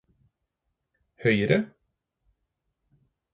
[1.21, 1.59] høyre